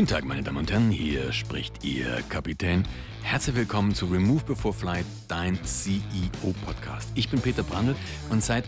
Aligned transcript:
Guten 0.00 0.12
Tag, 0.12 0.24
meine 0.24 0.42
Damen 0.42 0.56
und 0.56 0.72
Herren, 0.72 0.90
hier 0.90 1.30
spricht 1.30 1.84
Ihr 1.84 2.22
Kapitän. 2.30 2.84
Herzlich 3.22 3.54
willkommen 3.54 3.94
zu 3.94 4.06
Remove 4.06 4.42
Before 4.44 4.72
Flight, 4.72 5.04
dein 5.28 5.62
CEO-Podcast. 5.62 7.10
Ich 7.16 7.28
bin 7.28 7.38
Peter 7.38 7.62
Brandl 7.62 7.94
und 8.30 8.42
seit 8.42 8.64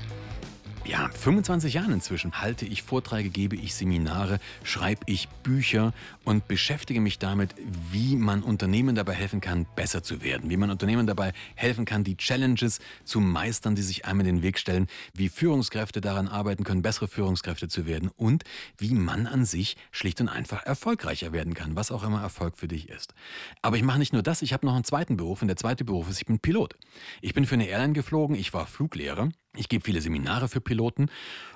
ja, 0.84 1.08
25 1.08 1.74
Jahren 1.74 1.92
inzwischen 1.92 2.40
halte 2.40 2.66
ich 2.66 2.82
Vorträge, 2.82 3.30
gebe 3.30 3.56
ich 3.56 3.74
Seminare, 3.74 4.40
schreibe 4.64 5.02
ich 5.06 5.28
Bücher 5.28 5.92
und 6.24 6.48
beschäftige 6.48 7.00
mich 7.00 7.18
damit, 7.18 7.54
wie 7.90 8.16
man 8.16 8.42
Unternehmen 8.42 8.94
dabei 8.94 9.14
helfen 9.14 9.40
kann, 9.40 9.66
besser 9.76 10.02
zu 10.02 10.22
werden, 10.22 10.50
wie 10.50 10.56
man 10.56 10.70
Unternehmen 10.70 11.06
dabei 11.06 11.32
helfen 11.54 11.84
kann, 11.84 12.04
die 12.04 12.16
Challenges 12.16 12.80
zu 13.04 13.20
meistern, 13.20 13.74
die 13.74 13.82
sich 13.82 14.06
einem 14.06 14.20
in 14.20 14.26
den 14.26 14.42
Weg 14.42 14.58
stellen, 14.58 14.88
wie 15.14 15.28
Führungskräfte 15.28 16.00
daran 16.00 16.26
arbeiten 16.26 16.64
können, 16.64 16.82
bessere 16.82 17.06
Führungskräfte 17.06 17.68
zu 17.68 17.86
werden. 17.86 18.10
Und 18.16 18.42
wie 18.78 18.94
man 18.94 19.26
an 19.26 19.44
sich 19.44 19.76
schlicht 19.92 20.20
und 20.20 20.28
einfach 20.28 20.64
erfolgreicher 20.64 21.32
werden 21.32 21.54
kann, 21.54 21.76
was 21.76 21.92
auch 21.92 22.02
immer 22.02 22.20
Erfolg 22.20 22.58
für 22.58 22.68
dich 22.68 22.88
ist. 22.88 23.14
Aber 23.62 23.76
ich 23.76 23.82
mache 23.82 23.98
nicht 23.98 24.12
nur 24.12 24.22
das, 24.22 24.42
ich 24.42 24.52
habe 24.52 24.66
noch 24.66 24.74
einen 24.74 24.84
zweiten 24.84 25.16
Beruf. 25.16 25.42
Und 25.42 25.48
der 25.48 25.56
zweite 25.56 25.84
Beruf 25.84 26.10
ist, 26.10 26.18
ich 26.18 26.26
bin 26.26 26.40
Pilot. 26.40 26.76
Ich 27.20 27.34
bin 27.34 27.46
für 27.46 27.54
eine 27.54 27.68
Airline 27.68 27.92
geflogen, 27.92 28.36
ich 28.36 28.52
war 28.52 28.66
Fluglehrer 28.66 29.30
ich 29.56 29.68
gebe 29.68 29.84
viele 29.84 30.00
Seminare 30.00 30.48
für 30.48 30.60
Piloten 30.60 31.10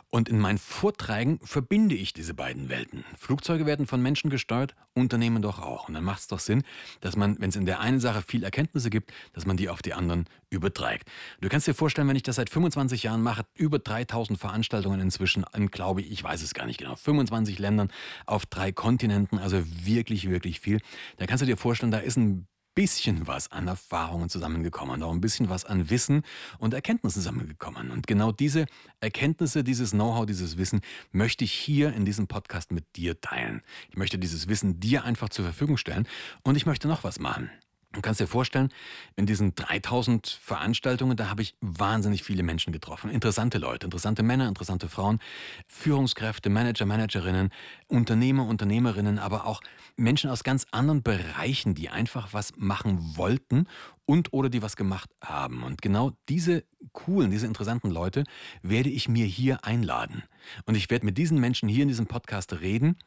und 0.08 0.28
in 0.28 0.38
meinen 0.38 0.58
Vorträgen 0.58 1.40
verbinde 1.42 1.94
ich 1.94 2.12
diese 2.12 2.32
beiden 2.32 2.68
Welten. 2.68 3.04
Flugzeuge 3.18 3.66
werden 3.66 3.86
von 3.86 4.00
Menschen 4.00 4.30
gesteuert, 4.30 4.74
Unternehmen 4.94 5.42
doch 5.42 5.58
auch. 5.58 5.88
Und 5.88 5.94
dann 5.94 6.04
macht 6.04 6.20
es 6.20 6.26
doch 6.28 6.38
Sinn, 6.38 6.62
dass 7.00 7.16
man, 7.16 7.40
wenn 7.40 7.48
es 7.48 7.56
in 7.56 7.66
der 7.66 7.80
einen 7.80 7.98
Sache 7.98 8.22
viel 8.22 8.44
Erkenntnisse 8.44 8.88
gibt, 8.88 9.12
dass 9.32 9.46
man 9.46 9.56
die 9.56 9.68
auf 9.68 9.82
die 9.82 9.94
anderen 9.94 10.26
überträgt. 10.48 11.10
Du 11.40 11.48
kannst 11.48 11.66
dir 11.66 11.74
vorstellen, 11.74 12.08
wenn 12.08 12.16
ich 12.16 12.22
das 12.22 12.36
seit 12.36 12.50
25 12.50 13.02
Jahren 13.02 13.22
mache, 13.22 13.44
über 13.54 13.78
3000 13.78 14.38
Veranstaltungen 14.38 15.00
inzwischen 15.00 15.44
in, 15.54 15.70
glaube 15.70 16.02
ich, 16.02 16.10
ich 16.10 16.22
weiß 16.22 16.42
es 16.42 16.54
gar 16.54 16.66
nicht 16.66 16.78
genau, 16.78 16.94
25 16.94 17.58
Ländern 17.58 17.90
auf 18.26 18.46
drei 18.46 18.72
Kontinenten, 18.72 19.38
also 19.38 19.62
wirklich, 19.84 20.30
wirklich 20.30 20.60
viel. 20.60 20.80
Da 21.16 21.26
kannst 21.26 21.42
du 21.42 21.46
dir 21.46 21.56
vorstellen, 21.56 21.90
da 21.90 21.98
ist 21.98 22.16
ein 22.16 22.46
bisschen 22.76 23.26
was 23.26 23.50
an 23.50 23.66
Erfahrungen 23.66 24.28
zusammengekommen, 24.28 25.02
auch 25.02 25.10
ein 25.10 25.20
bisschen 25.20 25.48
was 25.48 25.64
an 25.64 25.90
Wissen 25.90 26.22
und 26.58 26.74
Erkenntnissen 26.74 27.20
zusammengekommen. 27.20 27.90
Und 27.90 28.06
genau 28.06 28.30
diese 28.30 28.66
Erkenntnisse, 29.00 29.64
dieses 29.64 29.90
Know-how, 29.90 30.26
dieses 30.26 30.58
Wissen 30.58 30.82
möchte 31.10 31.42
ich 31.42 31.52
hier 31.52 31.92
in 31.94 32.04
diesem 32.04 32.28
Podcast 32.28 32.70
mit 32.70 32.84
dir 32.94 33.20
teilen. 33.20 33.62
Ich 33.88 33.96
möchte 33.96 34.18
dieses 34.18 34.46
Wissen 34.46 34.78
dir 34.78 35.04
einfach 35.04 35.30
zur 35.30 35.46
Verfügung 35.46 35.78
stellen 35.78 36.06
und 36.42 36.56
ich 36.56 36.66
möchte 36.66 36.86
noch 36.86 37.02
was 37.02 37.18
machen. 37.18 37.50
Du 37.96 38.02
kannst 38.02 38.20
dir 38.20 38.26
vorstellen, 38.26 38.68
in 39.16 39.24
diesen 39.24 39.54
3000 39.54 40.38
Veranstaltungen, 40.42 41.16
da 41.16 41.30
habe 41.30 41.40
ich 41.40 41.54
wahnsinnig 41.62 42.22
viele 42.22 42.42
Menschen 42.42 42.70
getroffen. 42.70 43.10
Interessante 43.10 43.56
Leute, 43.56 43.86
interessante 43.86 44.22
Männer, 44.22 44.48
interessante 44.48 44.90
Frauen, 44.90 45.18
Führungskräfte, 45.66 46.50
Manager, 46.50 46.84
Managerinnen, 46.84 47.50
Unternehmer, 47.88 48.46
Unternehmerinnen, 48.46 49.18
aber 49.18 49.46
auch 49.46 49.62
Menschen 49.96 50.28
aus 50.28 50.44
ganz 50.44 50.66
anderen 50.72 51.02
Bereichen, 51.02 51.74
die 51.74 51.88
einfach 51.88 52.34
was 52.34 52.52
machen 52.56 53.16
wollten 53.16 53.66
und 54.04 54.34
oder 54.34 54.50
die 54.50 54.60
was 54.60 54.76
gemacht 54.76 55.08
haben. 55.22 55.62
Und 55.62 55.80
genau 55.80 56.12
diese 56.28 56.64
coolen, 56.92 57.30
diese 57.30 57.46
interessanten 57.46 57.90
Leute 57.90 58.24
werde 58.60 58.90
ich 58.90 59.08
mir 59.08 59.24
hier 59.24 59.64
einladen. 59.64 60.22
Und 60.66 60.74
ich 60.74 60.90
werde 60.90 61.06
mit 61.06 61.16
diesen 61.16 61.40
Menschen 61.40 61.66
hier 61.66 61.82
in 61.82 61.88
diesem 61.88 62.06
Podcast 62.06 62.60
reden 62.60 62.98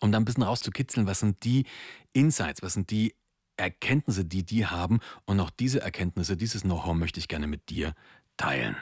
um 0.00 0.12
dann 0.12 0.22
ein 0.22 0.24
bisschen 0.24 0.44
rauszukitzeln, 0.44 1.06
was 1.06 1.20
sind 1.20 1.44
die 1.44 1.66
Insights, 2.12 2.62
was 2.62 2.74
sind 2.74 2.90
die 2.90 3.14
Erkenntnisse, 3.60 4.24
die 4.24 4.44
die 4.44 4.66
haben. 4.66 5.00
Und 5.24 5.40
auch 5.40 5.50
diese 5.50 5.80
Erkenntnisse, 5.80 6.36
dieses 6.36 6.62
Know-how 6.62 6.94
möchte 6.94 7.20
ich 7.20 7.28
gerne 7.28 7.46
mit 7.46 7.68
dir 7.70 7.94
teilen. 8.36 8.76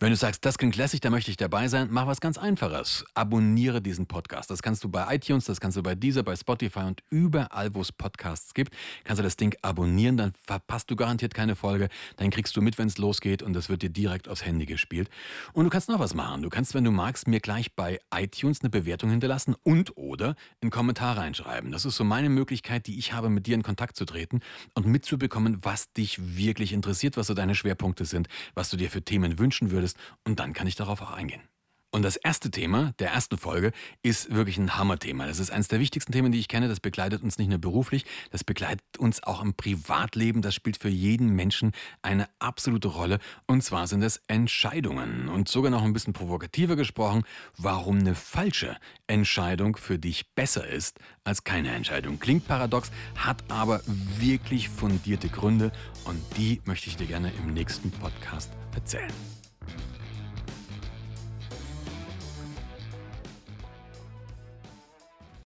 Wenn 0.00 0.10
du 0.10 0.16
sagst, 0.16 0.44
das 0.44 0.58
klingt 0.58 0.76
lässig, 0.76 1.00
da 1.00 1.10
möchte 1.10 1.32
ich 1.32 1.36
dabei 1.36 1.66
sein, 1.66 1.88
mach 1.90 2.06
was 2.06 2.20
ganz 2.20 2.38
Einfaches. 2.38 3.04
Abonniere 3.14 3.82
diesen 3.82 4.06
Podcast. 4.06 4.48
Das 4.48 4.62
kannst 4.62 4.84
du 4.84 4.88
bei 4.88 5.12
iTunes, 5.12 5.46
das 5.46 5.58
kannst 5.58 5.76
du 5.76 5.82
bei 5.82 5.96
Deezer, 5.96 6.22
bei 6.22 6.36
Spotify 6.36 6.84
und 6.84 7.02
überall, 7.10 7.74
wo 7.74 7.80
es 7.80 7.90
Podcasts 7.90 8.54
gibt, 8.54 8.76
kannst 9.02 9.18
du 9.18 9.24
das 9.24 9.36
Ding 9.36 9.56
abonnieren, 9.60 10.16
dann 10.16 10.34
verpasst 10.46 10.88
du 10.92 10.94
garantiert 10.94 11.34
keine 11.34 11.56
Folge, 11.56 11.88
dann 12.14 12.30
kriegst 12.30 12.56
du 12.56 12.62
mit, 12.62 12.78
wenn 12.78 12.86
es 12.86 12.96
losgeht 12.98 13.42
und 13.42 13.54
das 13.54 13.70
wird 13.70 13.82
dir 13.82 13.90
direkt 13.90 14.28
aufs 14.28 14.44
Handy 14.44 14.66
gespielt. 14.66 15.10
Und 15.52 15.64
du 15.64 15.70
kannst 15.70 15.88
noch 15.88 15.98
was 15.98 16.14
machen. 16.14 16.42
Du 16.42 16.48
kannst, 16.48 16.74
wenn 16.74 16.84
du 16.84 16.92
magst, 16.92 17.26
mir 17.26 17.40
gleich 17.40 17.74
bei 17.74 17.98
iTunes 18.14 18.60
eine 18.60 18.70
Bewertung 18.70 19.10
hinterlassen 19.10 19.56
und 19.64 19.96
oder 19.96 20.36
einen 20.62 20.70
Kommentar 20.70 21.16
reinschreiben. 21.16 21.72
Das 21.72 21.84
ist 21.84 21.96
so 21.96 22.04
meine 22.04 22.28
Möglichkeit, 22.28 22.86
die 22.86 23.00
ich 23.00 23.14
habe, 23.14 23.30
mit 23.30 23.48
dir 23.48 23.56
in 23.56 23.64
Kontakt 23.64 23.96
zu 23.96 24.04
treten 24.04 24.42
und 24.74 24.86
mitzubekommen, 24.86 25.58
was 25.62 25.92
dich 25.92 26.36
wirklich 26.36 26.72
interessiert, 26.72 27.16
was 27.16 27.26
so 27.26 27.34
deine 27.34 27.56
Schwerpunkte 27.56 28.04
sind, 28.04 28.28
was 28.54 28.70
du 28.70 28.76
dir 28.76 28.90
für 28.90 29.02
Themen 29.02 29.40
wünschen 29.40 29.72
würdest 29.72 29.87
würdest 29.88 29.96
und 30.24 30.40
dann 30.40 30.52
kann 30.52 30.66
ich 30.66 30.76
darauf 30.76 31.00
auch 31.02 31.12
eingehen. 31.12 31.42
Und 31.90 32.02
das 32.02 32.16
erste 32.16 32.50
Thema 32.50 32.92
der 32.98 33.12
ersten 33.12 33.38
Folge 33.38 33.72
ist 34.02 34.34
wirklich 34.34 34.58
ein 34.58 34.76
Hammerthema. 34.76 35.26
Das 35.26 35.38
ist 35.38 35.50
eines 35.50 35.68
der 35.68 35.80
wichtigsten 35.80 36.12
Themen, 36.12 36.32
die 36.32 36.38
ich 36.38 36.46
kenne. 36.46 36.68
Das 36.68 36.80
begleitet 36.80 37.22
uns 37.22 37.38
nicht 37.38 37.48
nur 37.48 37.58
beruflich, 37.58 38.04
das 38.30 38.44
begleitet 38.44 38.98
uns 38.98 39.22
auch 39.22 39.40
im 39.42 39.54
Privatleben. 39.54 40.42
Das 40.42 40.54
spielt 40.54 40.76
für 40.76 40.90
jeden 40.90 41.30
Menschen 41.30 41.72
eine 42.02 42.28
absolute 42.40 42.88
Rolle. 42.88 43.20
Und 43.46 43.64
zwar 43.64 43.86
sind 43.86 44.02
es 44.02 44.20
Entscheidungen. 44.26 45.30
Und 45.30 45.48
sogar 45.48 45.70
noch 45.70 45.82
ein 45.82 45.94
bisschen 45.94 46.12
provokativer 46.12 46.76
gesprochen, 46.76 47.22
warum 47.56 48.00
eine 48.00 48.14
falsche 48.14 48.76
Entscheidung 49.06 49.78
für 49.78 49.98
dich 49.98 50.34
besser 50.34 50.68
ist 50.68 50.98
als 51.24 51.42
keine 51.42 51.70
Entscheidung. 51.70 52.18
Klingt 52.18 52.46
paradox, 52.46 52.90
hat 53.16 53.42
aber 53.48 53.80
wirklich 54.18 54.68
fundierte 54.68 55.30
Gründe. 55.30 55.72
Und 56.04 56.20
die 56.36 56.60
möchte 56.66 56.90
ich 56.90 56.96
dir 56.96 57.06
gerne 57.06 57.32
im 57.38 57.54
nächsten 57.54 57.90
Podcast 57.90 58.50
erzählen. 58.74 59.37